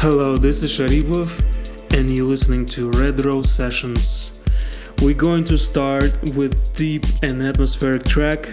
Hello, 0.00 0.38
this 0.38 0.62
is 0.62 0.72
Sharipov, 0.72 1.28
and 1.92 2.16
you're 2.16 2.26
listening 2.26 2.64
to 2.64 2.88
Red 2.92 3.22
Rose 3.22 3.52
Sessions. 3.52 4.40
We're 5.02 5.12
going 5.12 5.44
to 5.44 5.58
start 5.58 6.18
with 6.34 6.74
deep 6.74 7.04
and 7.22 7.42
atmospheric 7.44 8.04
track 8.04 8.46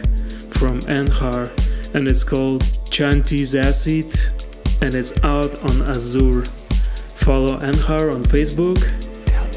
from 0.52 0.81
Enhar, 0.89 1.47
and 1.96 2.05
it's 2.05 2.25
called 2.25 2.63
Chanti's 2.91 3.55
Acid, 3.55 4.13
and 4.81 4.94
it's 4.94 5.23
out 5.23 5.63
on 5.63 5.83
Azure. 5.83 6.44
Follow 7.16 7.57
Enhar 7.59 8.14
on 8.14 8.25
Facebook. 8.25 8.84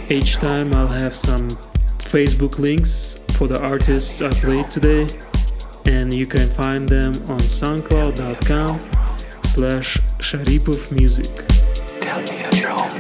Each 0.09 0.37
time 0.37 0.73
I'll 0.73 0.87
have 0.87 1.13
some 1.13 1.49
Facebook 1.99 2.61
links 2.61 3.25
for 3.31 3.49
the 3.49 3.61
artists 3.61 4.23
I 4.23 4.31
played 4.31 4.71
today, 4.71 5.09
and 5.87 6.15
you 6.15 6.27
can 6.27 6.49
find 6.51 6.89
them 6.89 7.15
on 7.29 7.41
soundcloud.com 7.41 8.79
slash 9.43 9.99
Sharipov 10.21 10.93
Music. 10.93 11.60
Tell 12.11 12.21
me 12.23 12.45
of 12.45 12.59
your 12.59 12.71
home 12.71 13.00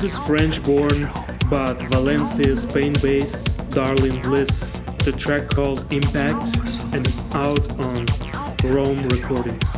This 0.00 0.12
is 0.12 0.18
French 0.28 0.62
born 0.62 1.10
but 1.50 1.82
Valencia, 1.90 2.56
Spain 2.56 2.92
based 3.02 3.68
Darling 3.70 4.22
Bliss. 4.22 4.78
The 5.04 5.10
track 5.10 5.48
called 5.48 5.92
Impact 5.92 6.56
and 6.94 7.04
it's 7.04 7.34
out 7.34 7.68
on 7.84 8.06
Rome 8.62 9.08
Recordings. 9.08 9.77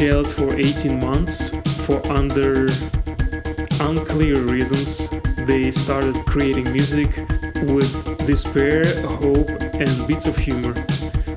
Jailed 0.00 0.28
for 0.28 0.54
18 0.54 0.98
months 0.98 1.50
for 1.84 2.00
under 2.10 2.68
unclear 3.82 4.40
reasons, 4.44 5.10
they 5.46 5.70
started 5.70 6.14
creating 6.24 6.72
music 6.72 7.14
with 7.68 8.26
despair, 8.26 8.82
hope, 9.06 9.50
and 9.74 10.08
bits 10.08 10.24
of 10.24 10.34
humor. 10.38 10.72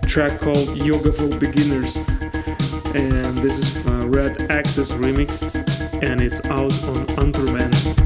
Track 0.07 0.39
called 0.39 0.77
Yoga 0.77 1.11
for 1.11 1.27
Beginners, 1.41 1.97
and 2.95 3.37
this 3.39 3.57
is 3.57 3.85
Red 3.85 4.49
Axes 4.49 4.93
remix, 4.93 5.55
and 6.01 6.21
it's 6.21 6.45
out 6.45 6.71
on 6.85 7.05
Underman. 7.17 8.02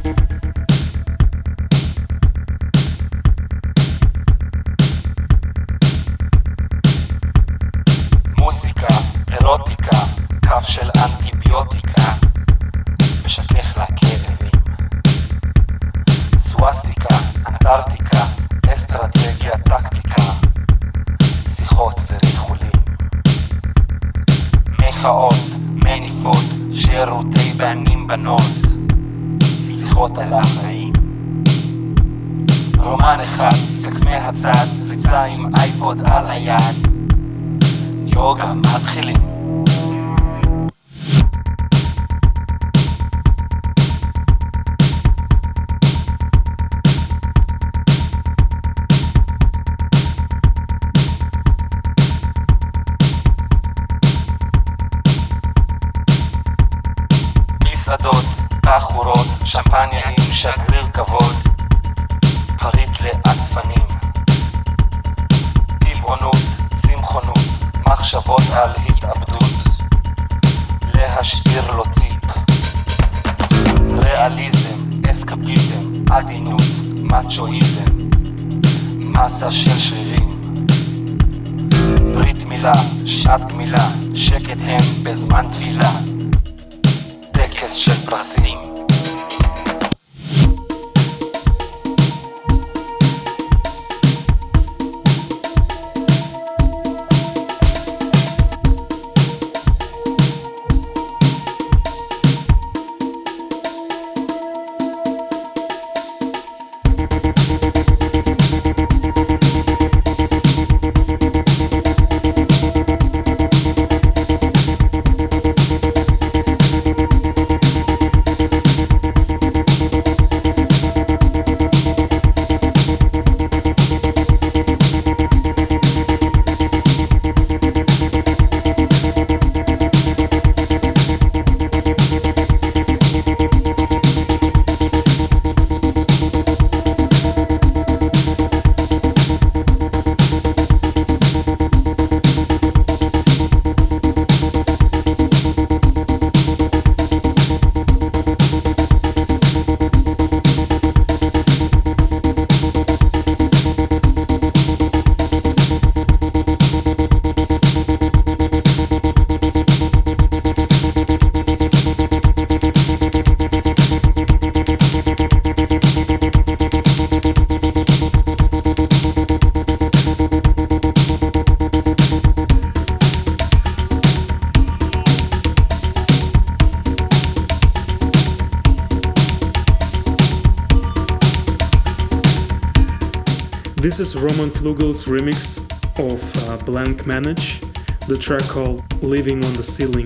This 183.98 184.14
is 184.14 184.22
Roman 184.22 184.52
Flugel's 184.52 185.06
remix 185.06 185.64
of 185.98 186.22
uh, 186.48 186.64
Blancmange, 186.66 187.62
the 188.06 188.16
track 188.16 188.44
called 188.44 188.84
Living 189.02 189.44
on 189.44 189.54
the 189.54 189.64
Ceiling. 189.64 190.06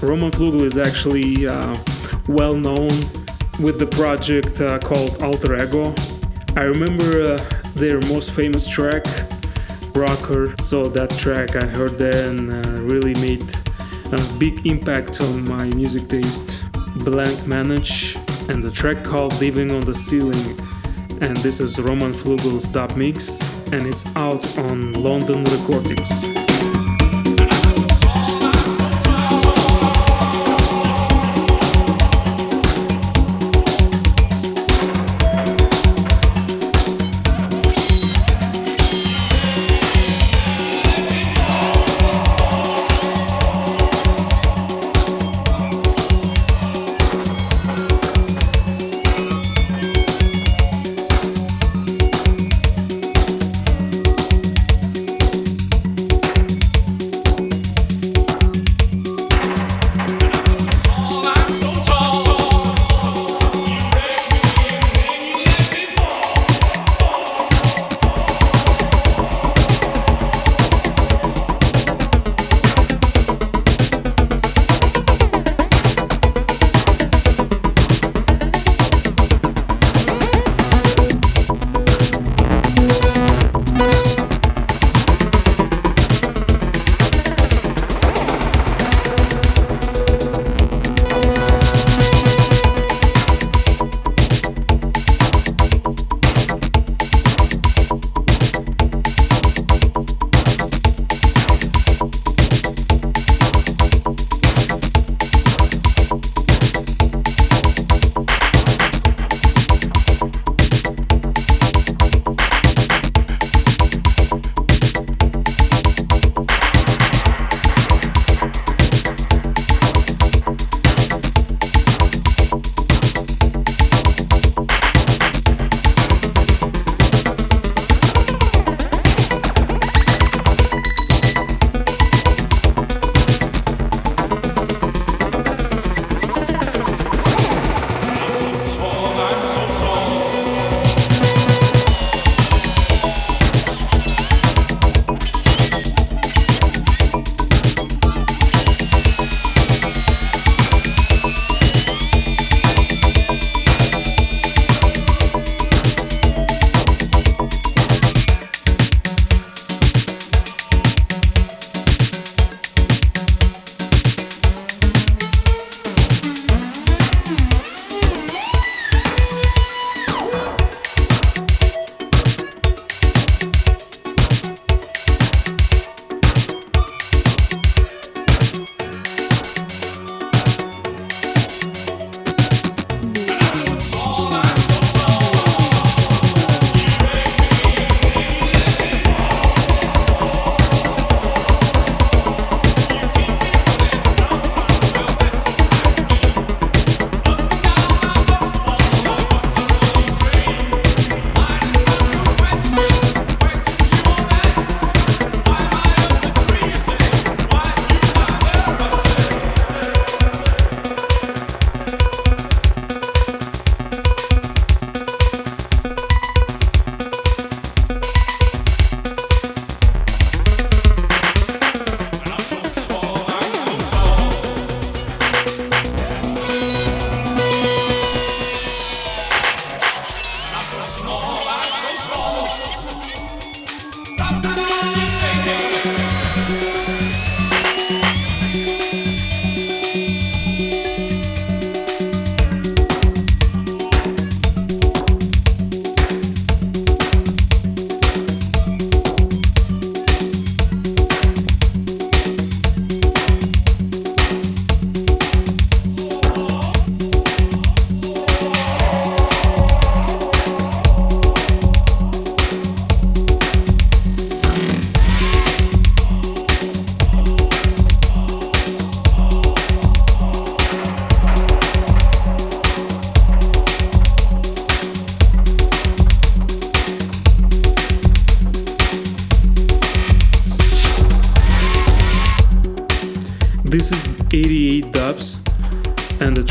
Roman 0.00 0.30
Flugel 0.30 0.60
is 0.60 0.78
actually 0.78 1.48
uh, 1.48 1.76
well 2.28 2.54
known 2.54 2.90
with 3.58 3.80
the 3.80 3.88
project 3.90 4.60
uh, 4.60 4.78
called 4.78 5.20
Alter 5.20 5.60
Ego. 5.60 5.92
I 6.54 6.62
remember 6.62 7.34
uh, 7.34 7.60
their 7.74 8.00
most 8.02 8.30
famous 8.30 8.68
track, 8.68 9.04
Rocker, 9.96 10.54
so 10.60 10.84
that 10.84 11.10
track 11.18 11.56
I 11.56 11.66
heard 11.66 11.98
there 11.98 12.30
and 12.30 12.54
uh, 12.54 12.82
really 12.82 13.14
made 13.14 13.42
a 14.12 14.38
big 14.38 14.64
impact 14.64 15.20
on 15.20 15.42
my 15.48 15.64
music 15.70 16.08
taste. 16.08 16.62
Blancmange 17.02 18.14
and 18.48 18.62
the 18.62 18.70
track 18.70 19.02
called 19.02 19.32
Living 19.40 19.72
on 19.72 19.80
the 19.80 19.94
Ceiling. 19.94 20.56
And 21.20 21.36
this 21.38 21.60
is 21.60 21.80
Roman 21.80 22.12
Flugel's 22.12 22.68
dub 22.68 22.96
mix, 22.96 23.50
and 23.72 23.86
it's 23.86 24.04
out 24.16 24.58
on 24.58 24.92
London 24.92 25.44
Recordings. 25.44 26.43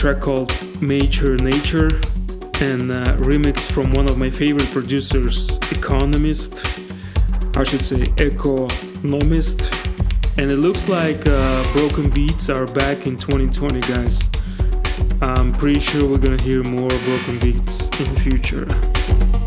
Track 0.04 0.20
called 0.20 0.52
Mature 0.82 1.38
Nature, 1.38 1.88
and 2.60 2.92
remix 3.20 3.72
from 3.72 3.94
one 3.94 4.10
of 4.10 4.18
my 4.18 4.30
favorite 4.30 4.70
producers, 4.72 5.58
Economist. 5.72 6.66
I 7.56 7.64
should 7.64 7.86
say 7.86 8.02
Economist. 8.18 9.74
And 10.38 10.52
it 10.52 10.58
looks 10.58 10.90
like 10.90 11.26
uh, 11.26 11.72
Broken 11.72 12.10
Beats 12.10 12.50
are 12.50 12.68
back 12.68 13.08
in 13.08 13.16
2020, 13.16 13.80
guys. 13.80 14.30
I'm 15.22 15.54
pretty 15.54 15.80
sure 15.80 16.06
we're 16.06 16.18
gonna 16.18 16.42
hear 16.42 16.62
more 16.64 16.90
Broken 16.90 17.40
Beats 17.40 17.88
in 18.02 18.14
the 18.14 18.20
future. 18.20 19.43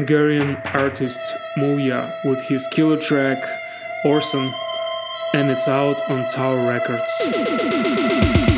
Hungarian 0.00 0.56
artist 0.72 1.20
Mulya 1.58 2.10
with 2.24 2.40
his 2.48 2.66
killer 2.68 2.96
track 2.96 3.36
Orson, 4.02 4.50
and 5.34 5.50
it's 5.50 5.68
out 5.68 6.00
on 6.08 6.26
Tower 6.30 6.66
Records. 6.66 8.49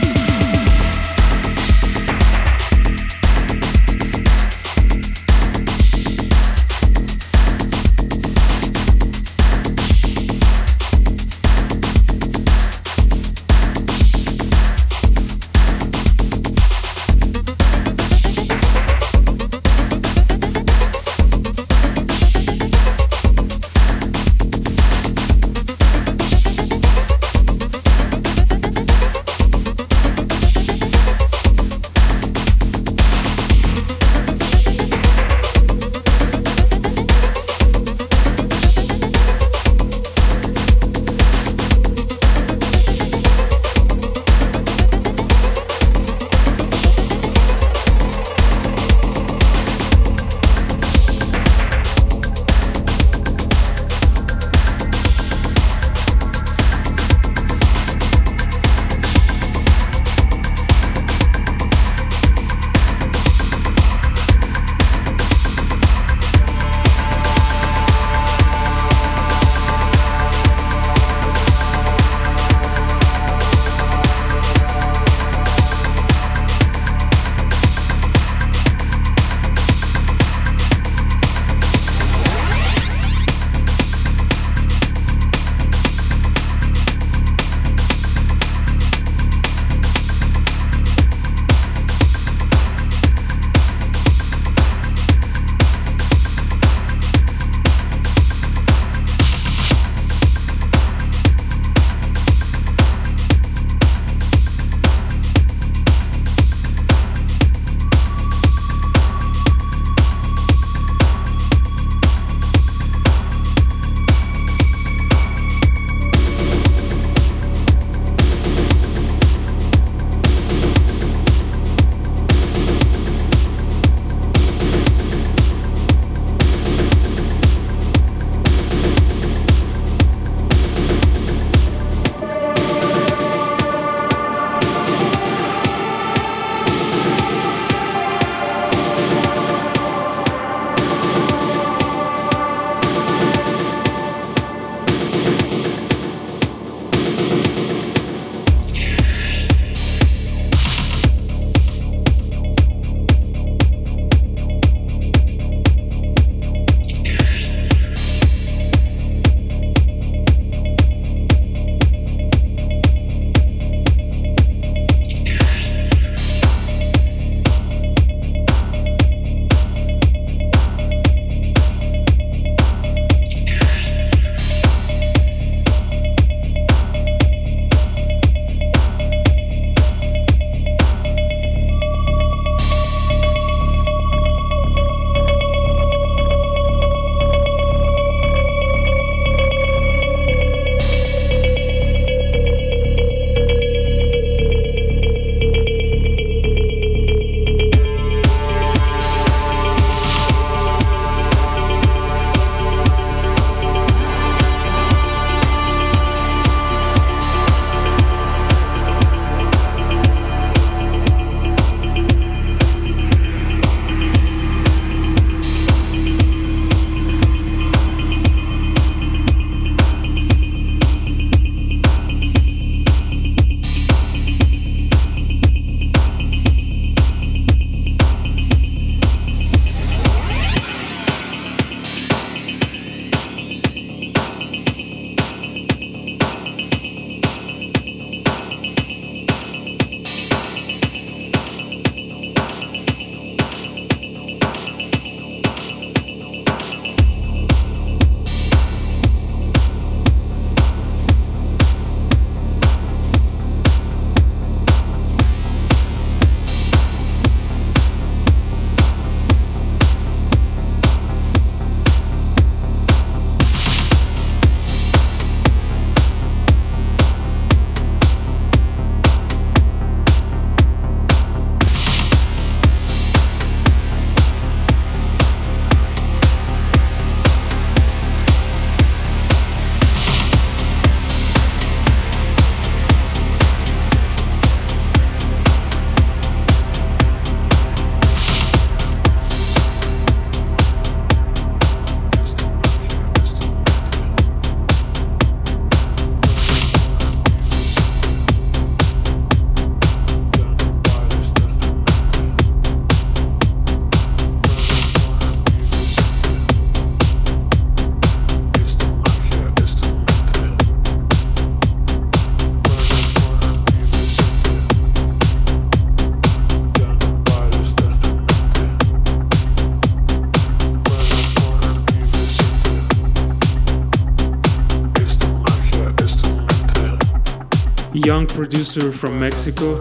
Young 328.04 328.26
producer 328.26 328.90
from 328.90 329.18
Mexico, 329.20 329.80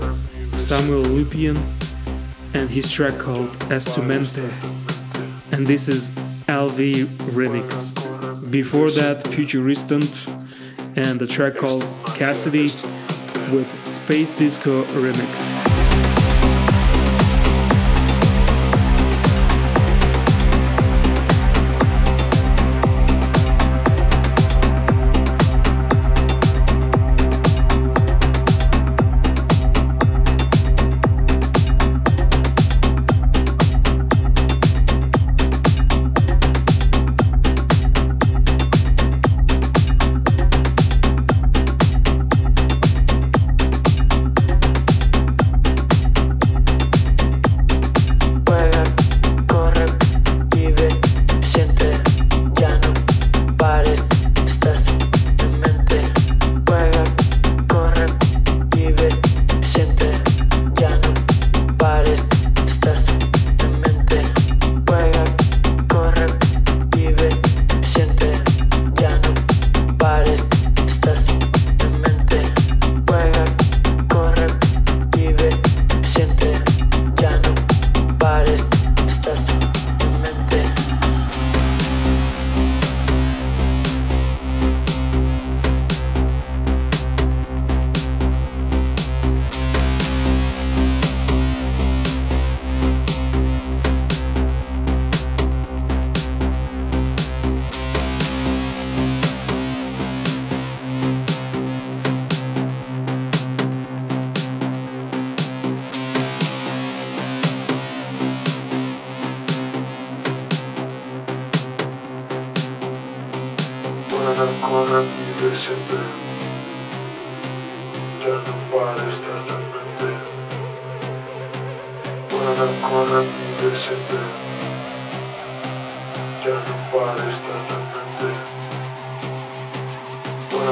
Samuel 0.52 1.04
Lupian, 1.04 1.58
and 2.54 2.70
his 2.70 2.92
track 2.92 3.18
called 3.18 3.50
Estumente. 3.70 4.46
And 5.52 5.66
this 5.66 5.88
is 5.88 6.12
LV 6.48 7.06
Remix. 7.34 8.52
Before 8.52 8.92
that, 8.92 9.28
Futuristant 9.28 10.28
and 10.96 11.22
a 11.22 11.28
track 11.28 11.56
called 11.56 11.84
Cassidy 12.16 12.70
with 13.54 13.68
Space 13.84 14.32
Disco 14.32 14.84
Remix. 14.84 15.41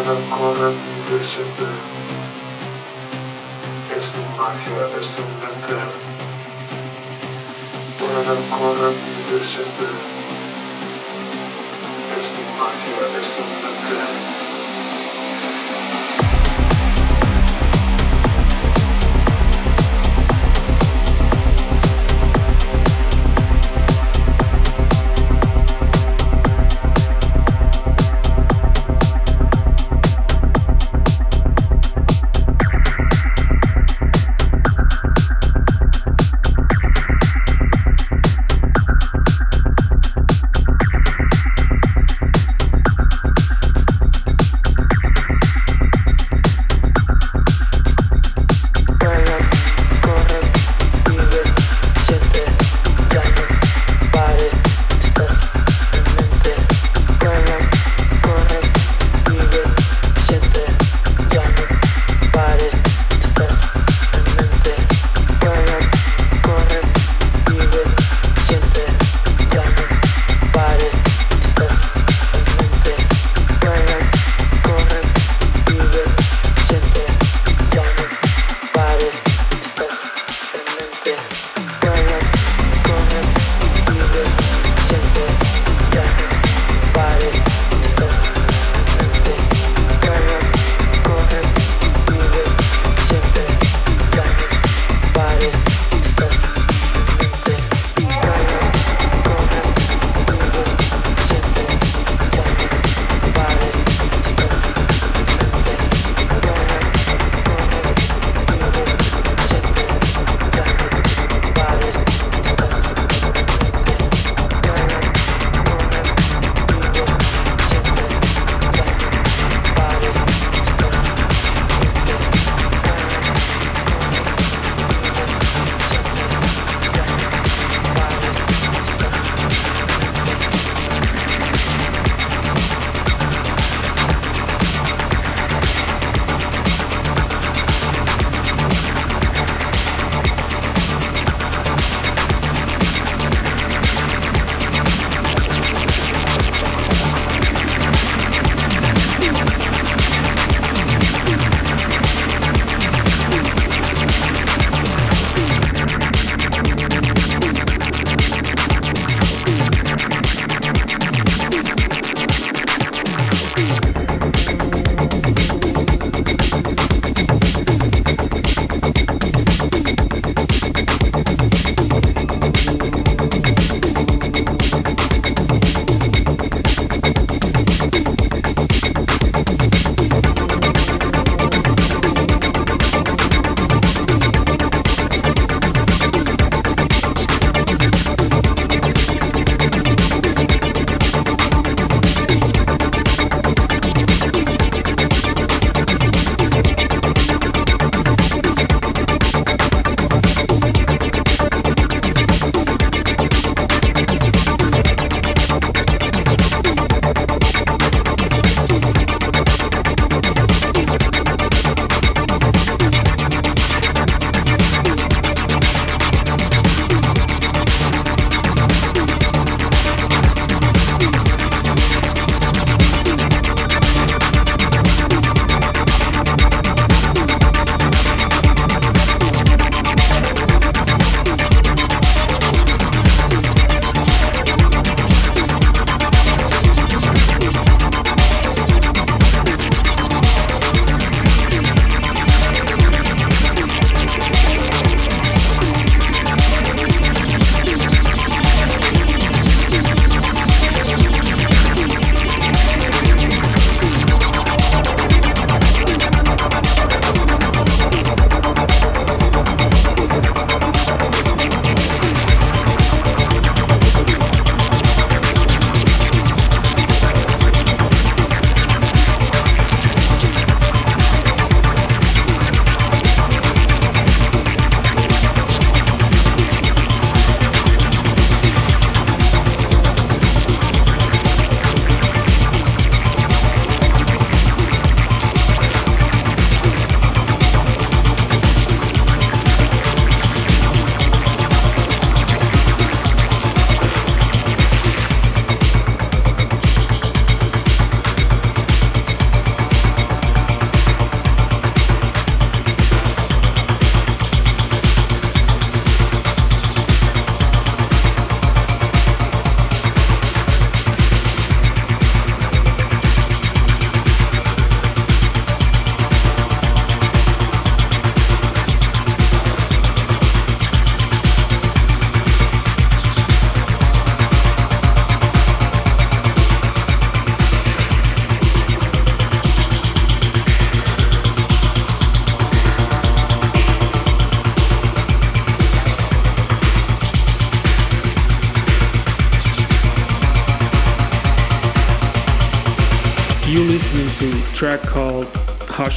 Gözlerim 0.09 0.29
kahremin 0.29 0.73
peşinde 1.09 1.69
Esnim 3.95 4.37
mahya 4.37 4.87
esnimlerde 4.87 5.83
Gözlerim 7.99 8.43
kahremin 8.49 9.17
peşinde 9.29 9.89
Esnim 12.19 12.49
mahya 12.59 13.07
esnimlerde 13.19 14.38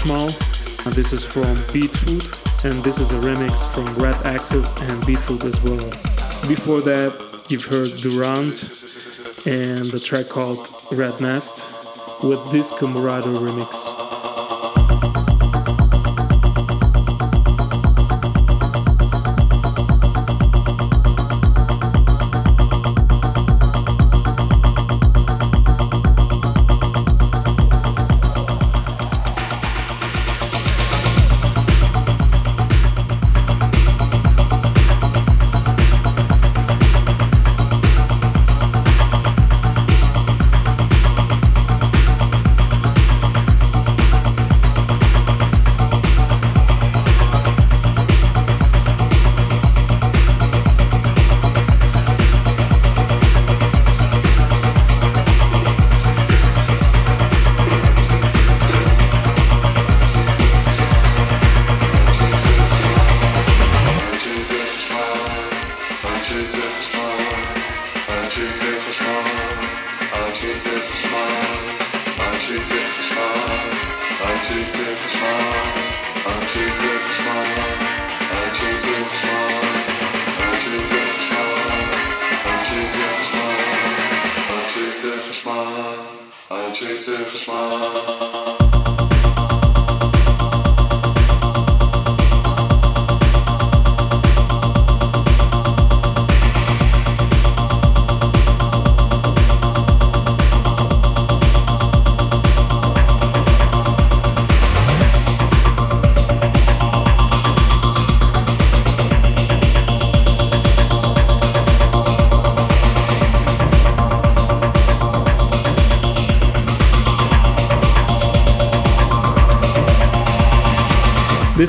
Hashmal. 0.02 0.94
This 0.94 1.12
is 1.12 1.24
from 1.24 1.54
Beatfood, 1.70 2.64
and 2.64 2.82
this 2.82 2.98
is 2.98 3.12
a 3.12 3.20
remix 3.20 3.64
from 3.72 3.86
Red 4.02 4.16
Axes 4.26 4.70
and 4.70 5.02
Beatfood 5.02 5.44
as 5.44 5.60
well. 5.62 5.78
Before 6.48 6.80
that, 6.80 7.44
you've 7.48 7.64
heard 7.64 7.96
Durant 7.96 8.68
and 9.46 9.90
the 9.90 10.00
track 10.00 10.28
called 10.28 10.68
Red 10.90 11.20
Nest 11.20 11.68
with 12.22 12.50
Disco 12.50 12.88
Murado 12.88 13.38
remix. 13.38 14.01
Gedanken 87.04 88.31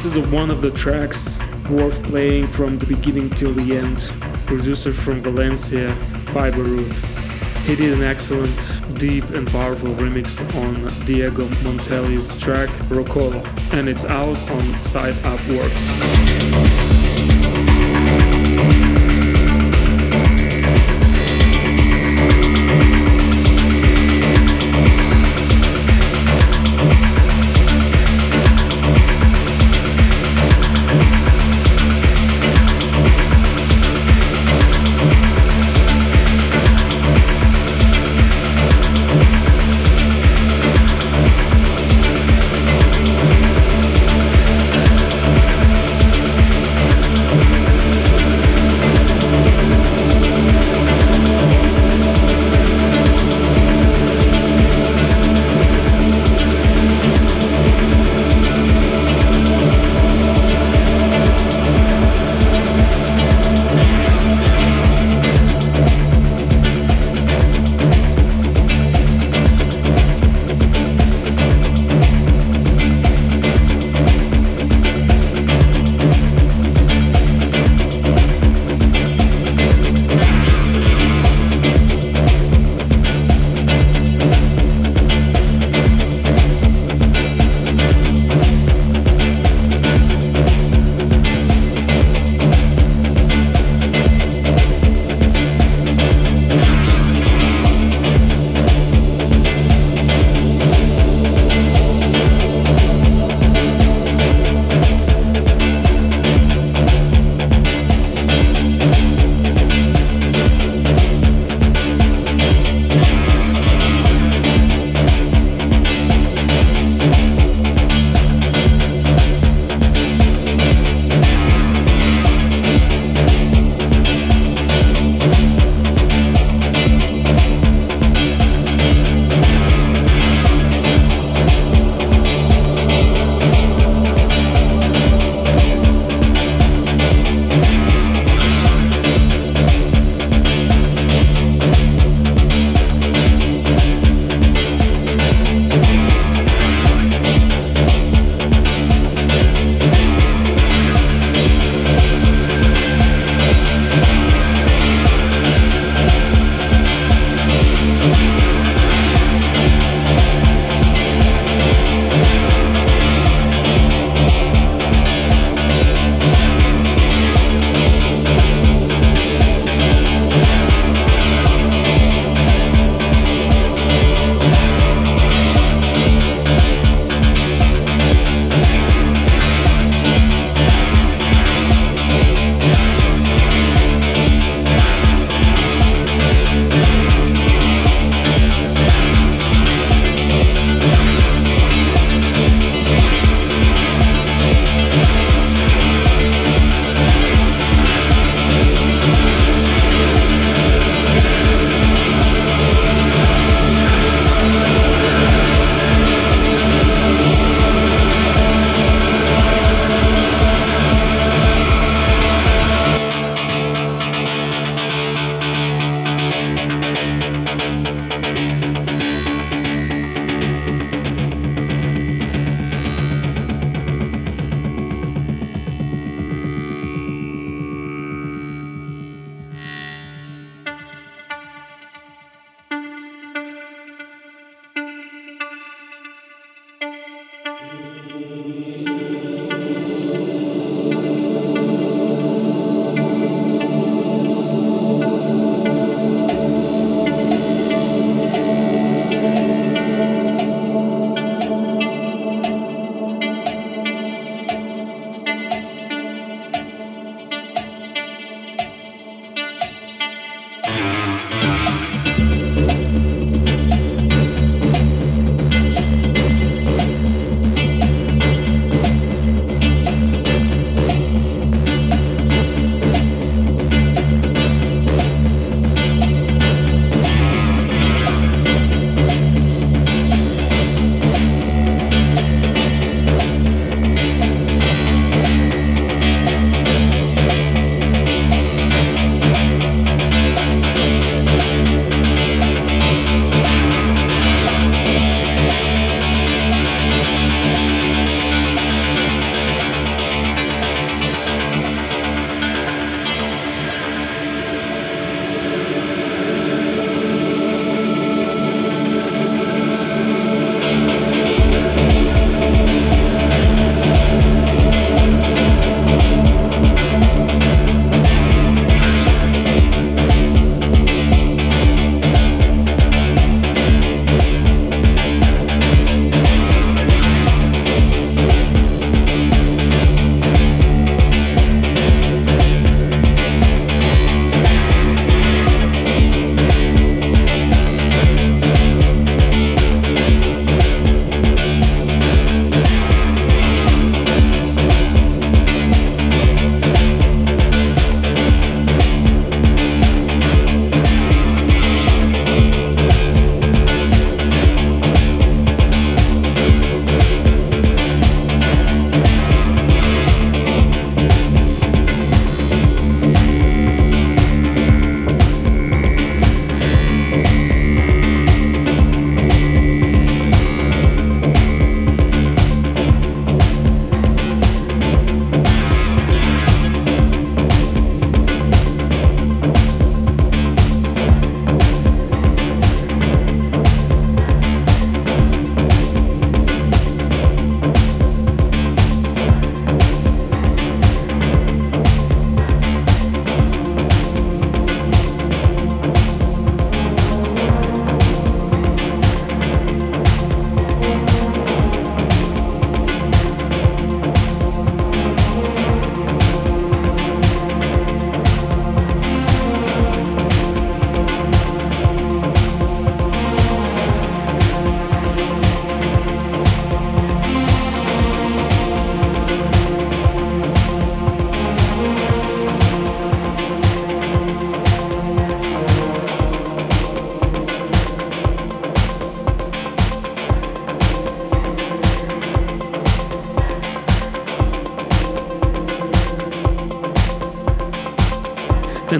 This 0.03 0.17
is 0.17 0.27
one 0.27 0.51
of 0.51 0.61
the 0.61 0.69
tracks 0.69 1.39
worth 1.69 2.03
playing 2.03 2.49
from 2.49 2.77
the 2.77 2.85
beginning 2.85 3.29
till 3.29 3.53
the 3.53 3.77
end. 3.77 4.13
Producer 4.45 4.91
from 4.91 5.21
Valencia, 5.21 5.95
Fiber 6.33 6.61
Root. 6.61 6.93
He 7.63 7.77
did 7.77 7.93
an 7.93 8.03
excellent, 8.03 8.99
deep, 8.99 9.23
and 9.29 9.47
powerful 9.47 9.95
remix 9.95 10.43
on 10.61 11.05
Diego 11.05 11.45
Montelli's 11.63 12.37
track 12.37 12.67
Rocolo, 12.89 13.41
and 13.71 13.87
it's 13.87 14.03
out 14.03 14.37
on 14.51 14.83
Side 14.83 15.15
Up 15.23 15.39
Works. 15.47 16.22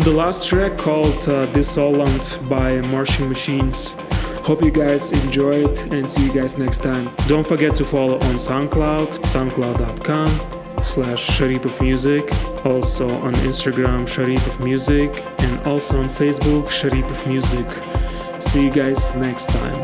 The 0.04 0.12
last 0.12 0.48
track 0.48 0.78
called 0.78 1.06
uh, 1.30 1.46
Dissolvent 1.54 2.50
by 2.50 2.82
Marching 2.90 3.30
Machines. 3.30 3.96
Hope 4.42 4.62
you 4.62 4.72
guys 4.72 5.14
enjoyed 5.24 5.78
and 5.94 6.08
see 6.08 6.26
you 6.26 6.34
guys 6.34 6.58
next 6.58 6.80
time. 6.80 7.10
Don't 7.28 7.48
forget 7.48 7.74
to 7.78 7.86
follow 7.86 8.16
on 8.16 8.36
SoundCloud, 8.36 9.10
soundcloud.com 9.24 10.84
slash 10.84 11.28
Sharipov 11.28 11.82
Music, 11.82 12.24
also 12.66 13.08
on 13.22 13.34
Instagram 13.46 14.06
Sharipov 14.06 14.62
Music, 14.64 15.24
and 15.40 15.68
also 15.68 16.02
on 16.02 16.10
Facebook 16.10 16.66
Sharipov 16.66 17.26
Music. 17.26 18.42
See 18.42 18.66
you 18.66 18.72
guys 18.72 19.16
next 19.16 19.48
time. 19.52 19.83